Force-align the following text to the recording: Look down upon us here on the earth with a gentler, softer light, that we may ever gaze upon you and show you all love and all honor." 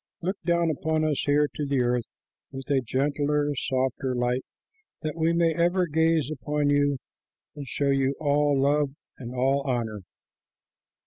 Look 0.23 0.41
down 0.43 0.71
upon 0.71 1.03
us 1.03 1.21
here 1.25 1.47
on 1.59 1.67
the 1.67 1.83
earth 1.83 2.09
with 2.51 2.67
a 2.71 2.81
gentler, 2.81 3.53
softer 3.55 4.15
light, 4.15 4.43
that 5.03 5.15
we 5.15 5.31
may 5.31 5.53
ever 5.55 5.85
gaze 5.85 6.31
upon 6.31 6.71
you 6.71 6.97
and 7.55 7.67
show 7.67 7.91
you 7.91 8.15
all 8.19 8.59
love 8.59 8.95
and 9.19 9.35
all 9.35 9.61
honor." 9.61 10.01